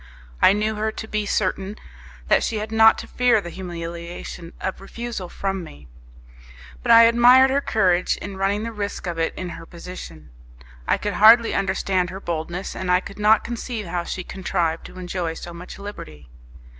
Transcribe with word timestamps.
I 0.41 0.53
knew 0.53 0.77
her 0.77 0.91
to 0.91 1.07
be 1.07 1.27
certain 1.27 1.75
that 2.27 2.41
she 2.41 2.57
had 2.57 2.71
not 2.71 2.97
to 2.97 3.07
fear 3.07 3.39
the 3.39 3.51
humiliation 3.51 4.51
of 4.59 4.79
a 4.79 4.81
refusal 4.85 5.29
from 5.29 5.63
me, 5.63 5.87
but 6.81 6.91
I 6.91 7.03
admired 7.03 7.51
her 7.51 7.61
courage 7.61 8.17
in 8.17 8.35
running 8.35 8.63
the 8.63 8.71
risk 8.71 9.05
of 9.05 9.19
it 9.19 9.31
in 9.37 9.49
her 9.49 9.65
position. 9.67 10.31
I 10.87 10.97
could 10.97 11.13
hardly 11.13 11.53
understand 11.53 12.09
her 12.09 12.19
boldness, 12.19 12.75
and 12.75 12.89
I 12.91 12.99
could 12.99 13.19
not 13.19 13.43
conceive 13.43 13.85
how 13.85 14.03
she 14.03 14.23
contrived 14.23 14.87
to 14.87 14.97
enjoy 14.97 15.35
so 15.35 15.53
much 15.53 15.77
liberty. 15.77 16.27